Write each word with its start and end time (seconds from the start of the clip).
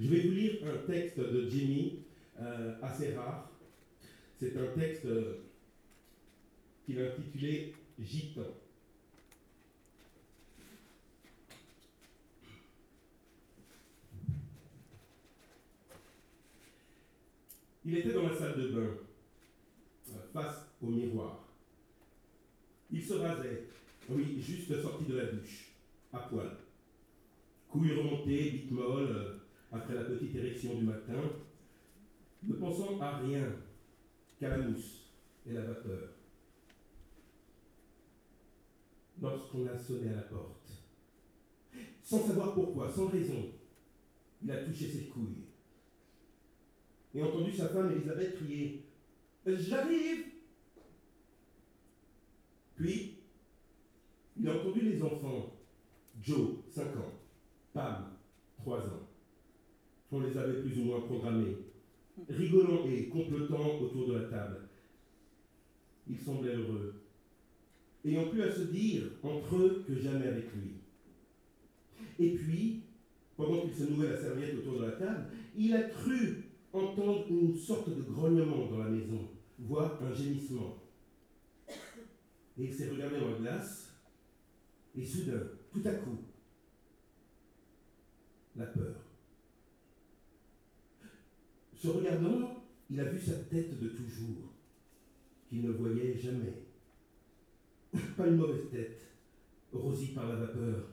Je 0.00 0.08
vais 0.08 0.20
vous 0.20 0.32
lire 0.32 0.52
un 0.66 0.86
texte 0.90 1.20
de 1.20 1.46
Jimmy, 1.50 1.98
euh, 2.40 2.74
assez 2.80 3.14
rare. 3.14 3.50
C'est 4.38 4.56
un 4.56 4.68
texte 4.68 5.06
qu'il 6.86 6.98
a 6.98 7.12
intitulé 7.12 7.74
Gitan. 7.98 8.40
Il 17.84 17.98
était 17.98 18.12
dans 18.12 18.28
la 18.28 18.34
salle 18.34 18.56
de 18.56 18.68
bain, 18.68 18.96
euh, 20.10 20.12
face 20.32 20.64
au 20.80 20.86
miroir. 20.86 21.48
Il 22.90 23.04
se 23.04 23.14
rasait, 23.14 23.64
oui, 24.08 24.40
juste 24.40 24.80
sorti 24.80 25.04
de 25.04 25.16
la 25.16 25.26
douche, 25.26 25.72
à 26.12 26.20
poil. 26.20 26.56
Couilles 27.68 27.94
remontées, 27.94 28.50
bite 28.50 28.72
euh, 28.72 29.39
après 29.72 29.94
la 29.94 30.04
petite 30.04 30.34
érection 30.34 30.74
du 30.74 30.84
matin, 30.84 31.22
ne 32.42 32.54
pensant 32.54 33.00
à 33.00 33.18
rien 33.18 33.46
qu'à 34.38 34.48
la 34.48 34.58
mousse 34.58 35.10
et 35.46 35.52
la 35.52 35.62
vapeur. 35.62 36.08
Lorsqu'on 39.20 39.66
a 39.66 39.76
sonné 39.78 40.08
à 40.08 40.16
la 40.16 40.22
porte, 40.22 40.72
sans 42.02 42.26
savoir 42.26 42.54
pourquoi, 42.54 42.90
sans 42.90 43.08
raison, 43.08 43.52
il 44.42 44.50
a 44.50 44.64
touché 44.64 44.88
ses 44.88 45.04
couilles 45.04 45.44
et 47.14 47.22
entendu 47.22 47.52
sa 47.52 47.68
femme 47.68 47.92
Elisabeth 47.92 48.36
crier 48.36 48.86
J'arrive 49.46 50.26
Puis, 52.76 53.18
il 54.36 54.48
a 54.48 54.54
entendu 54.54 54.80
les 54.80 55.02
enfants 55.02 55.56
Joe, 56.20 56.58
5 56.68 56.96
ans, 56.96 57.12
Pam, 57.72 58.16
3 58.58 58.78
ans. 58.78 59.09
On 60.12 60.20
les 60.20 60.36
avait 60.36 60.60
plus 60.60 60.78
ou 60.80 60.84
moins 60.84 61.00
programmés, 61.00 61.56
rigolant 62.28 62.84
et 62.88 63.08
complotant 63.08 63.78
autour 63.80 64.08
de 64.08 64.14
la 64.14 64.24
table. 64.28 64.68
Ils 66.08 66.18
semblaient 66.18 66.56
heureux, 66.56 66.94
ayant 68.04 68.28
plus 68.28 68.42
à 68.42 68.50
se 68.50 68.62
dire 68.62 69.04
entre 69.22 69.56
eux 69.56 69.84
que 69.86 69.94
jamais 69.94 70.26
avec 70.26 70.46
lui. 70.54 70.74
Et 72.18 72.34
puis, 72.34 72.82
pendant 73.36 73.62
qu'il 73.62 73.74
se 73.74 73.84
nouait 73.84 74.10
la 74.10 74.20
serviette 74.20 74.58
autour 74.58 74.80
de 74.80 74.86
la 74.86 74.92
table, 74.92 75.26
il 75.56 75.74
a 75.74 75.82
cru 75.82 76.44
entendre 76.72 77.26
une 77.30 77.56
sorte 77.56 77.88
de 77.88 78.02
grognement 78.02 78.66
dans 78.66 78.78
la 78.78 78.90
maison, 78.90 79.28
voire 79.58 80.02
un 80.02 80.12
gémissement. 80.12 80.76
Et 82.58 82.64
il 82.64 82.74
s'est 82.74 82.90
regardé 82.90 83.18
dans 83.20 83.30
la 83.30 83.38
glace, 83.38 83.94
et 84.96 85.04
soudain, 85.04 85.42
tout 85.72 85.82
à 85.84 85.92
coup, 85.92 86.18
la 88.56 88.66
peur. 88.66 88.89
Se 91.80 91.88
regardant, 91.88 92.62
il 92.90 93.00
a 93.00 93.04
vu 93.04 93.18
sa 93.18 93.36
tête 93.36 93.80
de 93.80 93.88
toujours, 93.88 94.52
qu'il 95.48 95.62
ne 95.62 95.70
voyait 95.70 96.14
jamais. 96.14 96.66
Pas 98.18 98.26
une 98.26 98.36
mauvaise 98.36 98.68
tête, 98.70 99.00
rosie 99.72 100.08
par 100.08 100.28
la 100.28 100.34
vapeur. 100.36 100.88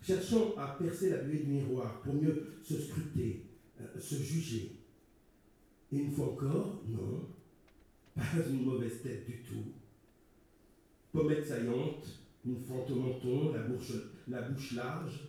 Cherchant 0.00 0.54
à 0.56 0.76
percer 0.78 1.10
la 1.10 1.18
buée 1.18 1.40
du 1.40 1.48
miroir 1.48 2.00
pour 2.02 2.14
mieux 2.14 2.60
se 2.62 2.80
scruter, 2.80 3.46
euh, 3.80 3.98
se 3.98 4.14
juger. 4.14 4.76
Et 5.90 5.98
une 5.98 6.12
fois 6.12 6.26
encore, 6.26 6.84
non, 6.86 7.28
pas 8.14 8.22
une 8.48 8.64
mauvaise 8.64 9.02
tête 9.02 9.26
du 9.26 9.42
tout. 9.42 9.72
Pommette 11.10 11.44
saillante, 11.44 12.20
une 12.44 12.60
fente 12.60 12.88
au 12.92 12.94
menton, 12.94 13.52
la 13.52 13.64
bouche, 13.64 13.92
la 14.28 14.42
bouche 14.42 14.74
large, 14.74 15.28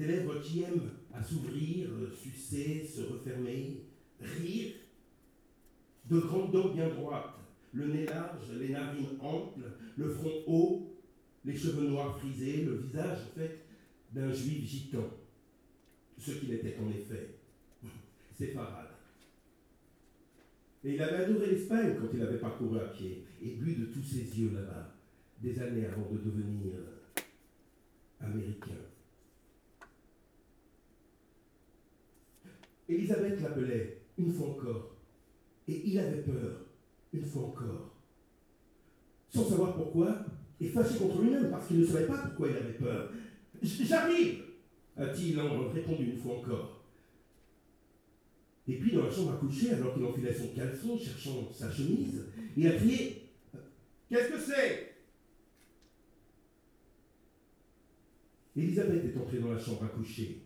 des 0.00 0.06
lèvres 0.06 0.40
qui 0.40 0.62
aiment 0.62 0.90
à 1.12 1.22
s'ouvrir, 1.22 1.90
sucer, 2.16 2.82
se 2.86 3.02
refermer, 3.02 3.82
rire, 4.18 4.72
de 6.08 6.18
grandes 6.20 6.52
dents 6.52 6.72
bien 6.72 6.88
droites, 6.88 7.38
le 7.74 7.86
nez 7.86 8.06
large, 8.06 8.50
les 8.58 8.70
narines 8.70 9.18
amples, 9.20 9.60
le 9.98 10.08
front 10.08 10.42
haut, 10.46 10.96
les 11.44 11.54
cheveux 11.54 11.86
noirs 11.88 12.18
frisés, 12.18 12.64
le 12.64 12.76
visage 12.78 13.18
fait 13.36 13.66
d'un 14.12 14.32
juif 14.32 14.66
gitan, 14.66 15.04
ce 16.16 16.32
qu'il 16.32 16.54
était 16.54 16.78
en 16.78 16.88
effet 16.88 17.34
séfarade. 18.38 18.88
Et 20.82 20.94
il 20.94 21.02
avait 21.02 21.24
adoré 21.24 21.50
l'Espagne 21.50 21.94
quand 22.00 22.08
il 22.14 22.22
avait 22.22 22.38
parcouru 22.38 22.78
à 22.78 22.88
pied 22.88 23.26
et 23.42 23.50
bu 23.50 23.74
de 23.74 23.84
tous 23.84 24.02
ses 24.02 24.40
yeux 24.40 24.52
là-bas, 24.54 24.94
des 25.42 25.58
années 25.60 25.84
avant 25.84 26.10
de 26.10 26.16
devenir 26.16 26.72
américain. 28.18 28.89
Élisabeth 32.90 33.40
l'appelait 33.40 34.02
une 34.18 34.32
fois 34.32 34.48
encore, 34.48 34.96
et 35.68 35.82
il 35.88 35.98
avait 35.98 36.22
peur 36.22 36.66
une 37.12 37.24
fois 37.24 37.42
encore, 37.42 37.94
sans 39.28 39.44
savoir 39.44 39.74
pourquoi, 39.74 40.24
et 40.60 40.68
fâché 40.68 40.98
contre 40.98 41.22
lui-même 41.22 41.50
parce 41.50 41.68
qu'il 41.68 41.80
ne 41.80 41.86
savait 41.86 42.06
pas 42.06 42.18
pourquoi 42.18 42.48
il 42.48 42.56
avait 42.56 42.74
peur. 42.74 43.10
J'arrive 43.62 44.44
a-t-il 44.96 45.40
répondu 45.40 46.10
une 46.10 46.18
fois 46.18 46.36
encore. 46.36 46.84
Et 48.68 48.74
puis 48.74 48.92
dans 48.92 49.04
la 49.04 49.10
chambre 49.10 49.32
à 49.32 49.36
coucher, 49.36 49.70
alors 49.70 49.94
qu'il 49.94 50.04
enfilait 50.04 50.34
son 50.34 50.48
caleçon, 50.48 50.98
cherchant 50.98 51.50
sa 51.52 51.70
chemise, 51.70 52.26
il 52.56 52.66
a 52.66 52.72
crié 52.72 53.30
Qu'est-ce 54.08 54.28
que 54.28 54.40
c'est? 54.40 54.96
Elisabeth 58.56 59.04
est 59.04 59.16
entrée 59.16 59.38
dans 59.38 59.52
la 59.52 59.58
chambre 59.58 59.84
à 59.84 59.88
coucher, 59.88 60.42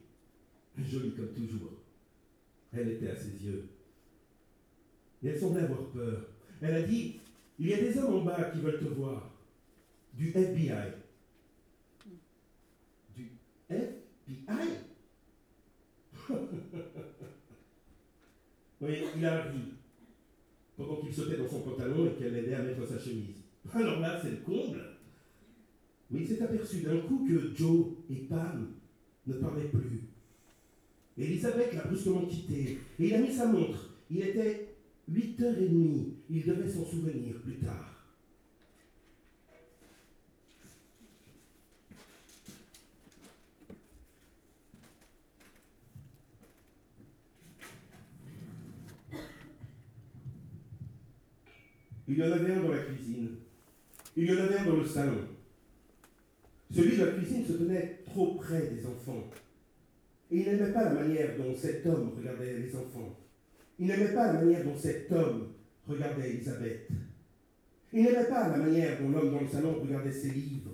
jolie 0.78 1.14
comme 1.14 1.32
toujours. 1.32 1.83
Elle 2.76 2.90
était 2.90 3.10
à 3.10 3.16
ses 3.16 3.44
yeux. 3.44 3.68
Et 5.22 5.28
elle 5.28 5.38
semblait 5.38 5.62
avoir 5.62 5.86
peur. 5.90 6.26
Elle 6.60 6.74
a 6.74 6.82
dit 6.82 7.20
Il 7.58 7.68
y 7.68 7.74
a 7.74 7.78
des 7.78 7.96
hommes 7.98 8.14
en 8.14 8.24
bas 8.24 8.50
qui 8.52 8.60
veulent 8.60 8.80
te 8.80 8.84
voir. 8.84 9.30
Du 10.14 10.30
FBI. 10.30 10.92
Du 13.16 13.30
FBI 13.68 14.68
Oui, 18.80 18.90
il 19.16 19.26
a 19.26 19.42
ri 19.42 19.74
pendant 20.76 20.96
qu'il 20.96 21.14
sautait 21.14 21.36
dans 21.36 21.48
son 21.48 21.60
pantalon 21.60 22.06
et 22.06 22.14
qu'elle 22.14 22.32
l'aidait 22.32 22.54
à 22.54 22.62
mettre 22.62 22.86
sa 22.86 22.98
chemise. 22.98 23.42
Alors 23.72 24.00
là, 24.00 24.20
c'est 24.20 24.30
le 24.30 24.36
comble. 24.38 24.82
Mais 26.10 26.20
il 26.20 26.26
s'est 26.26 26.42
aperçu 26.42 26.80
d'un 26.82 26.98
coup 27.00 27.26
que 27.26 27.54
Joe 27.54 27.86
et 28.10 28.16
Pam 28.24 28.74
ne 29.26 29.34
parlaient 29.34 29.68
plus. 29.68 30.02
Elisabeth 31.16 31.72
l'a 31.74 31.84
brusquement 31.84 32.26
quitté 32.26 32.78
et 32.98 33.06
il 33.06 33.14
a 33.14 33.18
mis 33.18 33.32
sa 33.32 33.46
montre. 33.46 33.90
Il 34.10 34.20
était 34.20 34.74
8h30. 35.10 36.06
Il 36.30 36.44
devait 36.44 36.68
s'en 36.68 36.84
souvenir 36.84 37.40
plus 37.42 37.58
tard. 37.58 37.90
Il 52.06 52.18
y 52.18 52.22
en 52.22 52.32
avait 52.32 52.52
un 52.52 52.62
dans 52.62 52.70
la 52.70 52.78
cuisine. 52.78 53.30
Il 54.16 54.24
y 54.24 54.32
en 54.32 54.42
avait 54.42 54.58
un 54.58 54.66
dans 54.66 54.76
le 54.76 54.86
salon. 54.86 55.18
Celui 56.70 56.96
de 56.96 57.04
la 57.04 57.12
cuisine 57.12 57.46
se 57.46 57.52
tenait 57.54 58.00
trop 58.04 58.34
près 58.34 58.68
des 58.68 58.84
enfants. 58.86 59.30
Et 60.30 60.38
il 60.38 60.44
n'aimait 60.44 60.72
pas 60.72 60.84
la 60.84 60.94
manière 60.94 61.36
dont 61.36 61.54
cet 61.54 61.86
homme 61.86 62.12
regardait 62.16 62.58
les 62.58 62.74
enfants. 62.74 63.18
Il 63.78 63.86
n'aimait 63.86 64.14
pas 64.14 64.32
la 64.32 64.40
manière 64.40 64.64
dont 64.64 64.76
cet 64.76 65.10
homme 65.12 65.48
regardait 65.86 66.30
Elisabeth. 66.30 66.88
Il 67.92 68.02
n'aimait 68.02 68.28
pas 68.28 68.48
la 68.48 68.56
manière 68.56 69.00
dont 69.00 69.10
l'homme 69.10 69.30
dans 69.32 69.40
le 69.40 69.48
salon 69.48 69.80
regardait 69.80 70.12
ses 70.12 70.30
livres. 70.30 70.72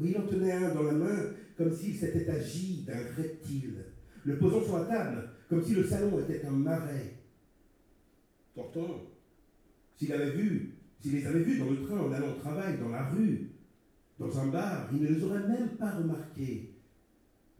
Il 0.00 0.16
en 0.18 0.26
tenait 0.26 0.52
un 0.52 0.74
dans 0.74 0.82
la 0.82 0.92
main 0.92 1.30
comme 1.56 1.72
s'il 1.72 1.96
s'était 1.96 2.28
agi 2.28 2.84
d'un 2.86 3.04
reptile, 3.16 3.84
le 4.24 4.38
posant 4.38 4.64
sur 4.64 4.78
la 4.78 4.84
table 4.86 5.28
comme 5.48 5.62
si 5.62 5.74
le 5.74 5.84
salon 5.84 6.18
était 6.20 6.44
un 6.46 6.50
marais. 6.50 7.14
Pourtant, 8.54 9.02
s'il 9.96 10.12
avait 10.12 10.30
vu, 10.30 10.74
s'il 11.00 11.12
les 11.12 11.26
avait 11.26 11.42
vus 11.42 11.58
dans 11.58 11.70
le 11.70 11.82
train 11.82 11.98
en 11.98 12.12
allant 12.12 12.30
au 12.30 12.40
travail, 12.40 12.78
dans 12.78 12.88
la 12.88 13.08
rue, 13.10 13.50
dans 14.18 14.38
un 14.40 14.46
bar, 14.46 14.88
il 14.92 15.02
ne 15.02 15.08
les 15.08 15.22
aurait 15.22 15.46
même 15.46 15.70
pas 15.78 15.90
remarqués. 15.90 16.71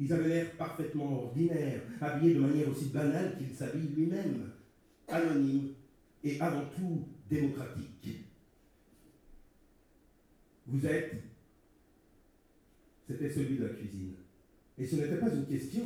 Ils 0.01 0.13
avaient 0.13 0.29
l'air 0.29 0.57
parfaitement 0.57 1.25
ordinaires, 1.25 1.83
habillés 2.01 2.35
de 2.35 2.41
manière 2.41 2.69
aussi 2.69 2.87
banale 2.87 3.37
qu'il 3.39 3.55
s'habille 3.55 3.89
lui-même, 3.95 4.51
anonyme 5.09 5.75
et 6.25 6.41
avant 6.41 6.65
tout 6.77 7.07
démocratique. 7.29 8.27
Vous 10.67 10.87
êtes 10.87 11.23
C'était 13.07 13.31
celui 13.31 13.59
de 13.59 13.65
la 13.65 13.75
cuisine. 13.75 14.15
Et 14.79 14.87
ce 14.87 14.97
n'était 14.97 15.19
pas 15.19 15.33
une 15.33 15.47
question, 15.47 15.85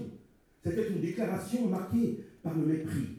c'était 0.63 0.89
une 0.89 1.01
déclaration 1.01 1.69
marquée 1.69 2.25
par 2.43 2.55
le 2.55 2.67
mépris. 2.67 3.19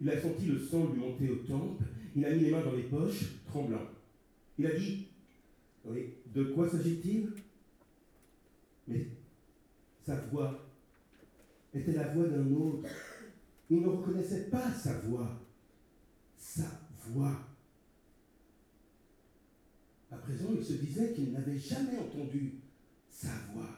Il 0.00 0.10
a 0.10 0.20
senti 0.20 0.46
le 0.46 0.58
sang 0.58 0.92
lui 0.92 1.00
monter 1.00 1.30
aux 1.30 1.46
tempes. 1.46 1.80
Il 2.16 2.24
a 2.24 2.30
mis 2.30 2.40
les 2.40 2.50
mains 2.50 2.64
dans 2.64 2.72
les 2.72 2.82
poches, 2.84 3.36
tremblant. 3.46 3.88
Il 4.58 4.66
a 4.66 4.74
dit 4.74 5.06
de 6.34 6.44
quoi 6.44 6.68
s'agit-il? 6.68 7.30
Mais 8.88 9.06
sa 10.04 10.16
voix 10.16 10.68
était 11.72 11.92
la 11.92 12.08
voix 12.08 12.26
d'un 12.26 12.50
autre. 12.52 12.88
Il 13.70 13.80
ne 13.80 13.88
reconnaissait 13.88 14.50
pas 14.50 14.70
sa 14.70 14.94
voix, 14.98 15.40
sa 16.36 16.64
voix. 17.06 17.38
À 20.10 20.16
présent, 20.16 20.50
il 20.54 20.64
se 20.64 20.74
disait 20.74 21.12
qu'il 21.12 21.32
n'avait 21.32 21.58
jamais 21.58 21.98
entendu 21.98 22.54
sa 23.08 23.30
voix. 23.52 23.70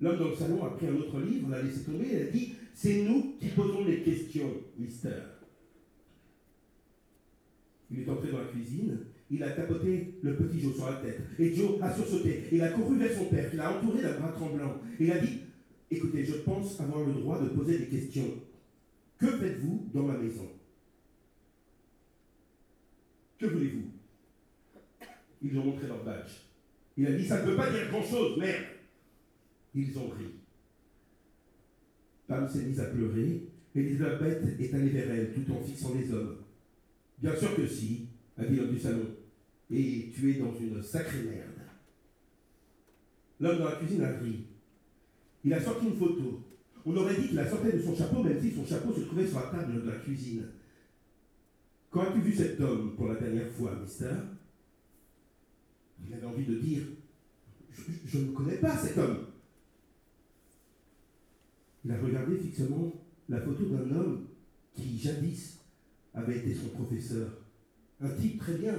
L'homme 0.00 0.18
dans 0.18 0.28
le 0.28 0.36
salon 0.36 0.64
a 0.64 0.70
pris 0.70 0.86
un 0.86 0.96
autre 0.96 1.20
livre, 1.20 1.50
l'a 1.50 1.62
laissé 1.62 1.84
tomber 1.84 2.08
et 2.08 2.22
a 2.22 2.30
dit 2.30 2.54
C'est 2.74 3.02
nous 3.02 3.34
qui 3.38 3.48
posons 3.48 3.84
les 3.84 4.02
questions, 4.02 4.52
Mister. 4.78 5.37
Il 7.90 8.00
est 8.00 8.08
entré 8.08 8.30
dans 8.30 8.38
la 8.38 8.44
cuisine, 8.44 8.98
il 9.30 9.42
a 9.42 9.50
tapoté 9.50 10.14
le 10.22 10.36
petit 10.36 10.60
Joe 10.60 10.74
sur 10.74 10.86
la 10.86 10.96
tête. 10.96 11.20
Et 11.38 11.54
Joe 11.54 11.80
a 11.82 11.94
sursauté. 11.94 12.44
Il 12.52 12.62
a 12.62 12.68
couru 12.68 12.98
vers 12.98 13.12
son 13.12 13.26
père, 13.26 13.50
il 13.52 13.60
a 13.60 13.76
entouré 13.76 14.02
d'un 14.02 14.18
bras 14.18 14.32
tremblant. 14.32 14.80
Il 14.98 15.10
a 15.10 15.18
dit 15.18 15.40
Écoutez, 15.90 16.24
je 16.24 16.34
pense 16.36 16.80
avoir 16.80 17.06
le 17.06 17.14
droit 17.14 17.42
de 17.42 17.48
poser 17.48 17.78
des 17.78 17.86
questions. 17.86 18.42
Que 19.18 19.26
faites-vous 19.26 19.90
dans 19.92 20.04
ma 20.04 20.18
maison? 20.18 20.48
Que 23.38 23.46
voulez-vous? 23.46 23.90
Ils 25.42 25.58
ont 25.58 25.64
montré 25.64 25.86
leur 25.86 26.04
badge. 26.04 26.32
Il 26.96 27.06
a 27.06 27.12
dit 27.12 27.26
Ça 27.26 27.42
ne 27.42 27.50
veut 27.50 27.56
pas 27.56 27.70
dire 27.70 27.88
grand-chose, 27.90 28.38
merde 28.38 28.64
Ils 29.74 29.98
ont 29.98 30.08
ri. 30.08 30.26
Pam 32.26 32.48
s'est 32.48 32.64
mise 32.64 32.80
à 32.80 32.86
pleurer. 32.86 33.48
Elisabeth 33.74 34.60
est 34.60 34.74
allée 34.74 34.88
vers 34.88 35.10
elle 35.10 35.32
tout 35.32 35.52
en 35.52 35.62
fixant 35.62 35.94
les 35.94 36.12
hommes. 36.12 36.36
Bien 37.20 37.34
sûr 37.36 37.54
que 37.56 37.66
si, 37.66 38.08
a 38.36 38.44
dit 38.44 38.56
l'homme 38.56 38.72
du 38.72 38.80
salon. 38.80 39.06
Et 39.70 40.10
tu 40.14 40.30
es 40.30 40.38
dans 40.38 40.54
une 40.54 40.82
sacrée 40.82 41.22
merde. 41.22 41.48
L'homme 43.40 43.58
dans 43.58 43.64
la 43.66 43.76
cuisine 43.76 44.02
a 44.02 44.18
ri. 44.18 44.46
Il 45.44 45.52
a 45.52 45.62
sorti 45.62 45.86
une 45.86 45.96
photo. 45.96 46.44
On 46.84 46.96
aurait 46.96 47.20
dit 47.20 47.28
qu'il 47.28 47.38
a 47.38 47.48
sorti 47.48 47.72
de 47.72 47.82
son 47.82 47.94
chapeau, 47.94 48.22
même 48.22 48.40
si 48.40 48.52
son 48.52 48.64
chapeau 48.64 48.92
se 48.94 49.00
trouvait 49.00 49.26
sur 49.26 49.40
la 49.40 49.46
table 49.46 49.82
de 49.82 49.90
la 49.90 49.96
cuisine. 49.96 50.46
Quand 51.90 52.02
as-tu 52.02 52.20
vu 52.20 52.34
cet 52.34 52.60
homme 52.60 52.94
pour 52.96 53.08
la 53.08 53.16
dernière 53.16 53.50
fois, 53.52 53.76
mister? 53.80 54.14
Il 56.06 56.14
avait 56.14 56.26
envie 56.26 56.46
de 56.46 56.54
dire 56.56 56.82
je 58.06 58.18
ne 58.18 58.32
connais 58.32 58.56
pas 58.56 58.76
cet 58.76 58.98
homme. 58.98 59.26
Il 61.84 61.92
a 61.92 62.00
regardé 62.00 62.36
fixement 62.36 62.92
la 63.28 63.40
photo 63.40 63.64
d'un 63.66 63.90
homme 63.96 64.26
qui, 64.74 64.98
jadis, 64.98 65.57
avait 66.18 66.38
été 66.38 66.54
son 66.54 66.68
professeur. 66.68 67.28
Un 68.00 68.10
type 68.10 68.38
très 68.38 68.54
bien, 68.54 68.74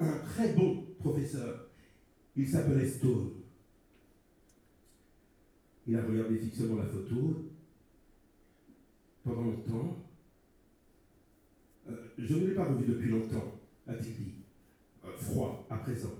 un 0.00 0.18
très 0.18 0.52
bon 0.54 0.84
professeur. 0.98 1.68
Il 2.36 2.48
s'appelait 2.48 2.88
Stone. 2.88 3.30
Il 5.86 5.96
a 5.96 6.02
regardé 6.02 6.38
fixement 6.38 6.76
la 6.76 6.86
photo 6.86 7.50
pendant 9.22 9.42
longtemps. 9.42 9.96
Euh, 11.88 11.92
je 12.18 12.34
ne 12.34 12.46
l'ai 12.46 12.54
pas 12.54 12.64
revu 12.64 12.86
depuis 12.86 13.10
longtemps, 13.10 13.60
a-t-il 13.86 14.14
dit. 14.14 14.32
Euh, 15.04 15.16
froid 15.18 15.66
à 15.68 15.76
présent. 15.76 16.14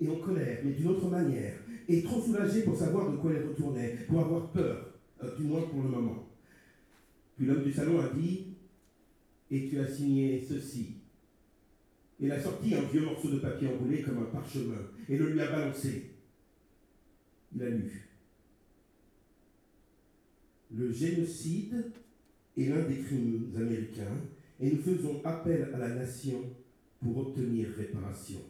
Et 0.00 0.08
en 0.08 0.16
colère, 0.16 0.60
mais 0.64 0.72
d'une 0.72 0.88
autre 0.88 1.08
manière. 1.08 1.58
Et 1.88 2.02
trop 2.02 2.20
soulagé 2.20 2.62
pour 2.62 2.76
savoir 2.76 3.10
de 3.10 3.16
quoi 3.16 3.32
il 3.32 3.48
retournait, 3.48 3.96
pour 4.06 4.20
avoir 4.20 4.50
peur, 4.50 4.94
euh, 5.22 5.36
du 5.36 5.44
moins 5.44 5.62
pour 5.62 5.82
le 5.82 5.88
moment. 5.88 6.28
Puis 7.36 7.46
l'homme 7.46 7.64
du 7.64 7.72
salon 7.72 8.00
a 8.00 8.08
dit 8.10 8.52
Et 9.52 9.68
tu 9.68 9.78
as 9.78 9.86
signé 9.86 10.40
ceci. 10.40 10.94
Il 12.18 12.32
a 12.32 12.40
sorti 12.40 12.74
un 12.74 12.82
vieux 12.84 13.04
morceau 13.04 13.28
de 13.30 13.38
papier 13.38 13.68
enroulé 13.68 14.00
comme 14.00 14.18
un 14.18 14.26
parchemin 14.26 14.80
et 15.08 15.18
le 15.18 15.30
lui 15.30 15.40
a 15.40 15.50
balancé. 15.50 16.12
Il 17.54 17.62
a 17.62 17.68
lu. 17.68 18.08
Le 20.74 20.90
génocide 20.90 21.92
est 22.56 22.64
l'un 22.64 22.88
des 22.88 23.00
crimes 23.00 23.52
américains 23.54 24.16
et 24.58 24.70
nous 24.70 24.80
faisons 24.80 25.20
appel 25.22 25.70
à 25.74 25.78
la 25.78 25.96
nation 25.96 26.44
pour 27.02 27.18
obtenir 27.18 27.68
réparation. 27.76 28.40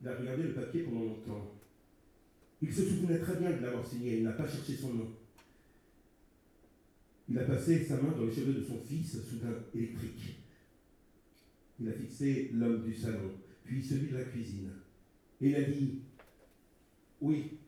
Il 0.00 0.08
a 0.08 0.16
regardé 0.16 0.44
le 0.44 0.54
papier 0.54 0.84
pendant 0.84 1.04
longtemps. 1.04 1.52
Il 2.62 2.72
se 2.72 2.84
souvenait 2.84 3.18
très 3.18 3.36
bien 3.36 3.50
de 3.50 3.60
l'avoir 3.62 3.86
signé, 3.86 4.18
il 4.18 4.24
n'a 4.24 4.32
pas 4.32 4.48
cherché 4.48 4.74
son 4.74 4.94
nom. 4.94 5.17
Il 7.30 7.38
a 7.38 7.44
passé 7.44 7.84
sa 7.84 8.00
main 8.00 8.12
dans 8.16 8.24
les 8.24 8.32
cheveux 8.32 8.54
de 8.54 8.64
son 8.64 8.80
fils, 8.80 9.22
soudain 9.22 9.54
électrique. 9.74 10.36
Il 11.78 11.88
a 11.88 11.92
fixé 11.92 12.50
l'homme 12.54 12.82
du 12.82 12.94
salon, 12.94 13.32
puis 13.64 13.82
celui 13.82 14.08
de 14.08 14.16
la 14.16 14.24
cuisine. 14.24 14.70
Et 15.40 15.50
il 15.50 15.56
a 15.56 15.62
dit 15.62 16.00
Oui, 17.20 17.58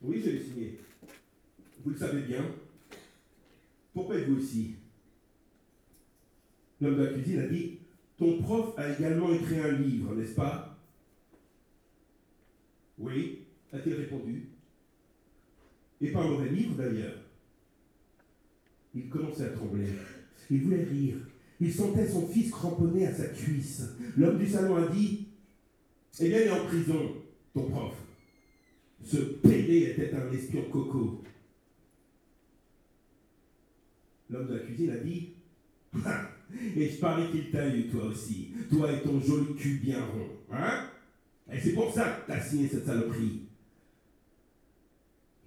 oui, 0.00 0.22
je 0.24 0.30
l'ai 0.30 0.42
signé. 0.42 0.78
Vous 1.84 1.90
le 1.90 1.96
savez 1.96 2.22
bien. 2.22 2.44
Pourquoi 3.92 4.16
êtes-vous 4.16 4.38
ici? 4.38 4.76
L'homme 6.80 6.96
de 6.96 7.02
la 7.02 7.12
cuisine 7.12 7.40
a 7.40 7.46
dit 7.46 7.78
Ton 8.16 8.40
prof 8.40 8.72
a 8.78 8.90
également 8.90 9.32
écrit 9.34 9.58
un 9.58 9.72
livre, 9.72 10.14
n'est-ce 10.14 10.34
pas? 10.34 10.78
Oui, 12.98 13.40
a-t-il 13.72 13.94
répondu. 13.94 14.48
Et 16.00 16.10
pas 16.10 16.22
un 16.22 16.30
mauvais 16.30 16.50
livre 16.50 16.74
d'ailleurs. 16.74 17.27
Il 18.94 19.08
commençait 19.08 19.44
à 19.44 19.48
trembler. 19.50 19.88
Il 20.50 20.62
voulait 20.62 20.84
rire. 20.84 21.16
Il 21.60 21.72
sentait 21.72 22.08
son 22.08 22.26
fils 22.28 22.50
cramponné 22.50 23.06
à 23.06 23.14
sa 23.14 23.26
cuisse. 23.26 23.82
L'homme 24.16 24.38
du 24.38 24.48
salon 24.48 24.76
a 24.76 24.88
dit 24.88 25.28
Eh 26.20 26.28
bien, 26.28 26.40
il 26.40 26.46
est 26.46 26.50
en 26.50 26.64
prison, 26.64 27.16
ton 27.52 27.64
prof. 27.70 27.94
Ce 29.04 29.16
PD 29.16 29.90
était 29.90 30.14
un 30.14 30.30
espion 30.32 30.62
coco. 30.70 31.22
L'homme 34.30 34.48
de 34.48 34.54
la 34.54 34.60
cuisine 34.60 34.90
a 34.90 34.98
dit 34.98 35.30
Et 36.76 36.88
je 36.88 36.98
parie 36.98 37.30
qu'il 37.30 37.50
t'a 37.50 37.68
eu, 37.74 37.88
toi 37.88 38.04
aussi. 38.04 38.52
Toi 38.70 38.92
et 38.92 39.02
ton 39.02 39.20
joli 39.20 39.54
cul 39.54 39.80
bien 39.82 40.04
rond. 40.04 40.28
Hein? 40.50 40.88
Et 41.52 41.58
c'est 41.60 41.72
pour 41.72 41.92
ça 41.92 42.10
que 42.10 42.32
t'as 42.32 42.40
signé 42.40 42.68
cette 42.68 42.86
saloperie. 42.86 43.42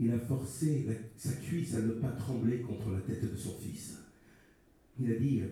Il 0.01 0.11
a 0.11 0.17
forcé 0.17 0.87
sa 1.15 1.31
cuisse 1.33 1.75
à 1.75 1.81
ne 1.81 1.91
pas 1.91 2.09
trembler 2.09 2.61
contre 2.61 2.89
la 2.89 3.01
tête 3.01 3.31
de 3.31 3.37
son 3.37 3.55
fils. 3.59 3.99
Il 4.99 5.11
a 5.11 5.15
dit 5.15 5.43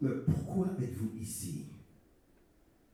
Pourquoi 0.00 0.74
êtes-vous 0.80 1.10
ici? 1.20 1.66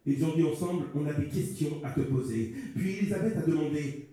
Ils 0.05 0.25
ont 0.25 0.35
dit 0.35 0.43
ensemble 0.43 0.87
On 0.93 1.07
a 1.07 1.13
des 1.13 1.29
questions 1.29 1.85
à 1.85 1.93
te 1.93 2.01
poser. 2.01 2.53
Puis 2.75 2.97
Elisabeth 2.97 3.37
a 3.37 3.43
demandé 3.43 4.09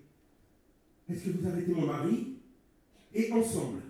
Est-ce 1.10 1.25
que 1.25 1.29
vous 1.31 1.48
avez 1.48 1.63
été 1.63 1.74
mon 1.74 1.88
mari? 1.88 2.36
Et 3.15 3.31
ensemble, 3.31 3.81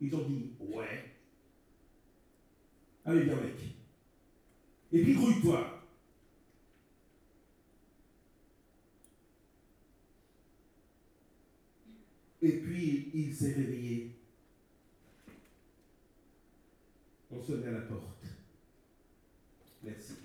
ils 0.00 0.12
ont 0.16 0.26
dit 0.28 0.50
Ouais. 0.58 1.04
Allez, 3.04 3.22
viens, 3.22 3.36
mec. 3.36 3.54
Et 4.92 5.02
puis 5.04 5.14
grouille-toi. 5.14 5.77
Et 12.40 12.52
puis 12.52 13.10
il 13.14 13.34
s'est 13.34 13.52
réveillé. 13.52 14.12
On 17.30 17.42
sonnait 17.42 17.68
à 17.68 17.72
la 17.72 17.80
porte. 17.80 18.24
Merci. 19.82 20.17